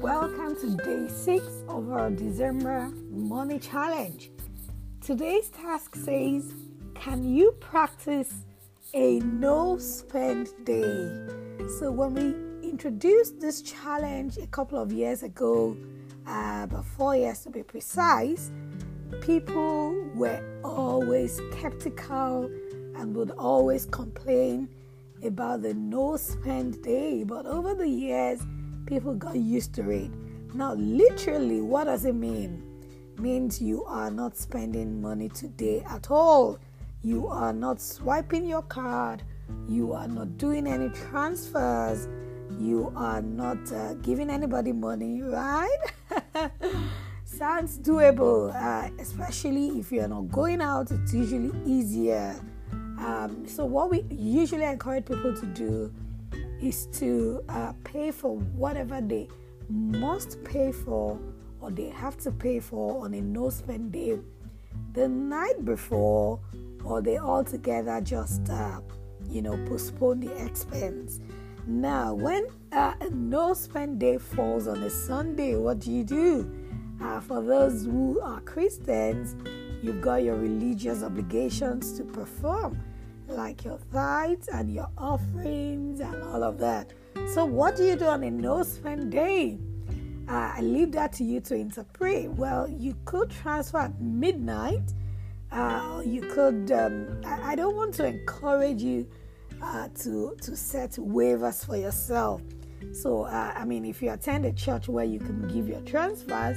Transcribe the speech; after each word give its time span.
Welcome 0.00 0.56
to 0.60 0.76
day 0.76 1.06
six 1.08 1.44
of 1.68 1.92
our 1.92 2.10
December 2.10 2.90
Money 3.10 3.60
Challenge. 3.60 4.30
Today's 5.00 5.50
task 5.50 5.94
says 5.94 6.52
Can 6.94 7.22
you 7.22 7.52
practice 7.60 8.32
a 8.92 9.20
no 9.20 9.78
spend 9.78 10.48
day? 10.64 11.26
So, 11.78 11.92
when 11.92 12.14
we 12.14 12.68
introduced 12.68 13.40
this 13.40 13.62
challenge 13.62 14.36
a 14.38 14.48
couple 14.48 14.82
of 14.82 14.92
years 14.92 15.22
ago, 15.22 15.76
uh, 16.26 16.62
about 16.64 16.86
four 16.86 17.14
years 17.14 17.40
to 17.44 17.50
be 17.50 17.62
precise, 17.62 18.50
people 19.20 19.94
were 20.14 20.42
always 20.64 21.40
skeptical 21.52 22.50
and 22.96 23.14
would 23.14 23.30
always 23.32 23.86
complain 23.86 24.68
about 25.24 25.62
the 25.62 25.74
no 25.74 26.16
spend 26.16 26.82
day. 26.82 27.24
But 27.24 27.46
over 27.46 27.74
the 27.74 27.88
years, 27.88 28.40
people 28.86 29.14
got 29.14 29.36
used 29.36 29.74
to 29.74 29.90
it. 29.90 30.10
Now, 30.54 30.74
literally, 30.74 31.60
what 31.60 31.84
does 31.84 32.04
it 32.04 32.14
mean? 32.14 32.62
Means 33.18 33.60
you 33.60 33.84
are 33.84 34.10
not 34.10 34.36
spending 34.36 35.00
money 35.00 35.28
today 35.28 35.84
at 35.88 36.10
all. 36.10 36.58
You 37.02 37.28
are 37.28 37.52
not 37.52 37.80
swiping 37.80 38.46
your 38.46 38.62
card. 38.62 39.22
You 39.68 39.92
are 39.92 40.08
not 40.08 40.38
doing 40.38 40.66
any 40.66 40.88
transfers. 40.90 42.08
You 42.58 42.92
are 42.96 43.22
not 43.22 43.72
uh, 43.72 43.94
giving 43.94 44.28
anybody 44.28 44.72
money, 44.72 45.22
right? 45.22 45.78
Sounds 47.24 47.78
doable, 47.78 48.54
uh, 48.54 48.90
especially 48.98 49.78
if 49.78 49.92
you're 49.92 50.08
not 50.08 50.28
going 50.30 50.60
out. 50.60 50.90
It's 50.90 51.14
usually 51.14 51.52
easier. 51.64 52.34
Um, 53.00 53.46
so, 53.48 53.64
what 53.64 53.90
we 53.90 54.04
usually 54.10 54.64
encourage 54.64 55.06
people 55.06 55.34
to 55.34 55.46
do 55.46 55.92
is 56.60 56.86
to 56.92 57.42
uh, 57.48 57.72
pay 57.82 58.10
for 58.10 58.36
whatever 58.36 59.00
they 59.00 59.28
must 59.68 60.42
pay 60.44 60.72
for 60.72 61.18
or 61.60 61.70
they 61.70 61.88
have 61.88 62.18
to 62.18 62.30
pay 62.30 62.60
for 62.60 63.04
on 63.04 63.14
a 63.14 63.20
no 63.20 63.48
spend 63.48 63.92
day. 63.92 64.18
The 64.92 65.08
night 65.08 65.64
before 65.64 66.40
or 66.84 67.00
they 67.00 67.18
altogether 67.18 68.00
just 68.00 68.48
uh, 68.50 68.80
you 69.30 69.42
know 69.42 69.56
postpone 69.66 70.20
the 70.20 70.44
expense. 70.44 71.20
Now 71.66 72.14
when 72.14 72.46
uh, 72.72 72.94
a 73.00 73.10
no 73.10 73.54
spend 73.54 74.00
day 74.00 74.18
falls 74.18 74.66
on 74.66 74.82
a 74.82 74.90
sunday 74.90 75.56
what 75.56 75.80
do 75.80 75.90
you 75.92 76.04
do? 76.04 76.50
Uh, 77.00 77.18
for 77.20 77.42
those 77.42 77.86
who 77.86 78.20
are 78.20 78.40
christians 78.42 79.34
you've 79.82 80.00
got 80.00 80.22
your 80.22 80.36
religious 80.36 81.02
obligations 81.02 81.92
to 81.98 82.04
perform 82.04 82.78
like 83.28 83.64
your 83.64 83.78
tithes 83.92 84.48
and 84.48 84.72
your 84.72 84.88
offerings 84.98 86.00
and 86.00 86.22
all 86.24 86.42
of 86.42 86.58
that 86.58 86.92
so, 87.32 87.44
what 87.44 87.76
do 87.76 87.84
you 87.84 87.96
do 87.96 88.06
on 88.06 88.24
a 88.24 88.30
no 88.30 88.62
spend 88.62 89.12
day? 89.12 89.58
Uh, 90.28 90.52
I 90.56 90.60
leave 90.62 90.92
that 90.92 91.12
to 91.14 91.24
you 91.24 91.40
to 91.42 91.54
interpret. 91.54 92.30
Well, 92.30 92.68
you 92.68 92.96
could 93.04 93.30
transfer 93.30 93.78
at 93.78 94.00
midnight. 94.00 94.92
Uh, 95.52 96.02
you 96.04 96.22
could. 96.22 96.70
Um, 96.72 97.20
I, 97.24 97.52
I, 97.52 97.54
don't 97.54 97.76
want 97.76 97.94
to 97.94 98.06
encourage 98.06 98.82
you 98.82 99.08
uh, 99.62 99.88
to 100.02 100.36
to 100.42 100.56
set 100.56 100.92
waivers 100.92 101.64
for 101.64 101.76
yourself. 101.76 102.42
So, 102.92 103.24
uh, 103.24 103.52
I 103.56 103.64
mean, 103.64 103.84
if 103.84 104.02
you 104.02 104.10
attend 104.10 104.44
a 104.44 104.52
church 104.52 104.88
where 104.88 105.04
you 105.04 105.18
can 105.18 105.46
give 105.48 105.68
your 105.68 105.80
transfers, 105.82 106.56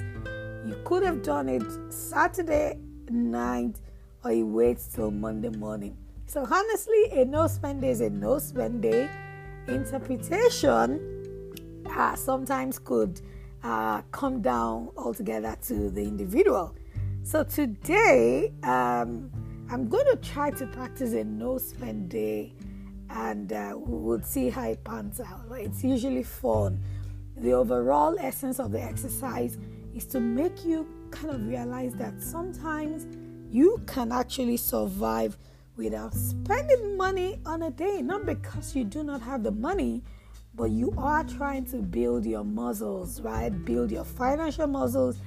you 0.65 0.75
could 0.85 1.03
have 1.03 1.21
done 1.21 1.49
it 1.49 1.63
Saturday 1.91 2.79
night, 3.09 3.75
or 4.23 4.31
you 4.31 4.47
wait 4.47 4.79
till 4.93 5.11
Monday 5.11 5.49
morning. 5.49 5.97
So, 6.25 6.47
honestly, 6.49 7.09
a 7.11 7.25
no 7.25 7.47
spend 7.47 7.81
day 7.81 7.89
is 7.89 8.01
a 8.01 8.09
no 8.09 8.39
spend 8.39 8.81
day 8.81 9.09
interpretation 9.67 11.13
uh, 11.89 12.15
sometimes 12.15 12.79
could 12.79 13.21
uh, 13.63 14.01
come 14.11 14.41
down 14.41 14.89
altogether 14.97 15.55
to 15.63 15.89
the 15.89 16.01
individual. 16.01 16.75
So 17.23 17.43
today, 17.43 18.51
um, 18.63 19.31
I'm 19.69 19.87
going 19.87 20.05
to 20.07 20.17
try 20.17 20.51
to 20.51 20.67
practice 20.67 21.13
a 21.13 21.23
no 21.23 21.57
spend 21.57 22.09
day 22.09 22.53
and 23.09 23.53
uh, 23.53 23.73
we'll 23.75 24.21
see 24.21 24.49
how 24.49 24.63
it 24.69 24.83
pans 24.83 25.19
out. 25.21 25.45
It's 25.51 25.83
usually 25.83 26.23
fun. 26.23 26.83
The 27.37 27.53
overall 27.53 28.17
essence 28.19 28.59
of 28.59 28.71
the 28.71 28.81
exercise 28.81 29.57
is 29.95 30.05
to 30.07 30.19
make 30.19 30.65
you 30.65 30.87
kind 31.13 31.35
of 31.35 31.47
realize 31.47 31.93
that 31.93 32.21
sometimes 32.21 33.05
you 33.51 33.79
can 33.85 34.11
actually 34.11 34.57
survive 34.57 35.37
without 35.77 36.13
spending 36.13 36.97
money 36.97 37.39
on 37.45 37.61
a 37.63 37.71
day. 37.71 38.01
Not 38.01 38.25
because 38.25 38.75
you 38.75 38.83
do 38.83 39.03
not 39.03 39.21
have 39.21 39.43
the 39.43 39.51
money, 39.51 40.01
but 40.55 40.71
you 40.71 40.93
are 40.97 41.23
trying 41.23 41.65
to 41.65 41.77
build 41.77 42.25
your 42.25 42.43
muscles, 42.43 43.21
right? 43.21 43.49
Build 43.49 43.91
your 43.91 44.03
financial 44.03 44.67
muscles, 44.67 45.17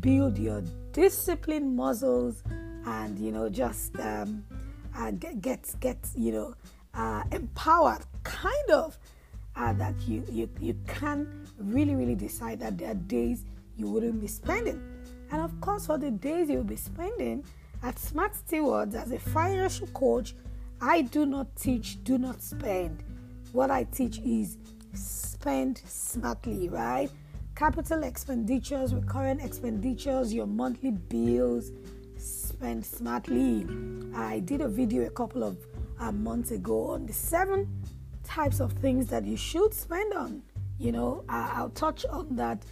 build 0.00 0.38
your 0.38 0.62
discipline 0.92 1.76
muscles, 1.76 2.42
and 2.86 3.18
you 3.18 3.30
know, 3.30 3.48
just 3.48 3.98
um, 4.00 4.44
uh, 4.96 5.10
get, 5.10 5.40
get, 5.40 5.74
get, 5.80 5.98
you 6.16 6.32
know, 6.32 6.54
uh, 6.94 7.22
empowered, 7.32 8.04
kind 8.24 8.70
of. 8.70 8.98
Uh, 9.56 9.72
that 9.74 9.94
you, 10.08 10.24
you 10.32 10.50
you 10.58 10.74
can 10.88 11.46
really 11.58 11.94
really 11.94 12.16
decide 12.16 12.58
that 12.58 12.76
there 12.76 12.90
are 12.90 12.94
days 13.06 13.44
you 13.76 13.88
wouldn't 13.88 14.20
be 14.20 14.26
spending 14.26 14.82
and 15.30 15.40
of 15.40 15.60
course 15.60 15.86
for 15.86 15.98
the 15.98 16.10
days 16.10 16.48
you'll 16.48 16.64
be 16.64 16.76
spending 16.76 17.44
at 17.84 17.98
Smart 17.98 18.34
Stewards, 18.34 18.94
as 18.94 19.12
a 19.12 19.18
financial 19.18 19.86
coach, 19.88 20.34
I 20.80 21.02
do 21.02 21.26
not 21.26 21.54
teach 21.54 22.02
do 22.02 22.16
not 22.16 22.40
spend. 22.42 23.02
What 23.52 23.70
I 23.70 23.84
teach 23.84 24.20
is 24.20 24.56
spend 24.94 25.82
smartly, 25.84 26.70
right? 26.70 27.10
Capital 27.54 28.02
expenditures, 28.04 28.94
recurrent 28.94 29.42
expenditures, 29.42 30.32
your 30.32 30.46
monthly 30.46 30.92
bills, 30.92 31.72
spend 32.16 32.86
smartly. 32.86 33.66
I 34.16 34.38
did 34.40 34.62
a 34.62 34.68
video 34.68 35.06
a 35.06 35.10
couple 35.10 35.44
of 35.44 35.58
uh, 36.00 36.10
months 36.10 36.52
ago 36.52 36.86
on 36.86 37.04
the 37.04 37.12
seven 37.12 37.68
types 38.24 38.60
of 38.60 38.72
things 38.72 39.08
that 39.08 39.26
you 39.26 39.36
should 39.36 39.74
spend 39.74 40.14
on. 40.14 40.42
You 40.78 40.92
know, 40.92 41.24
I, 41.28 41.62
will 41.62 41.70
touch 41.70 42.06
on 42.06 42.34
that 42.36 42.64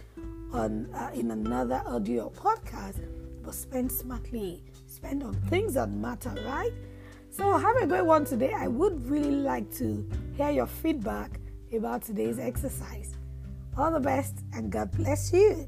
on 0.53 0.87
uh, 0.93 1.11
in 1.13 1.31
another 1.31 1.81
audio 1.85 2.29
podcast. 2.29 3.01
But 3.43 3.55
spend 3.55 3.91
smartly 3.91 4.63
spend 4.85 5.23
on 5.23 5.33
things 5.49 5.73
that 5.73 5.91
matter, 5.91 6.33
right? 6.45 6.71
So, 7.29 7.57
have 7.57 7.75
a 7.77 7.87
great 7.87 8.05
one 8.05 8.25
today. 8.25 8.53
I 8.55 8.67
would 8.67 9.09
really 9.09 9.35
like 9.35 9.71
to 9.77 10.07
hear 10.37 10.51
your 10.51 10.67
feedback 10.67 11.39
about 11.75 12.03
today's 12.03 12.39
exercise. 12.39 13.15
All 13.75 13.91
the 13.91 13.99
best 13.99 14.35
and 14.53 14.71
God 14.71 14.91
bless 14.91 15.33
you. 15.33 15.67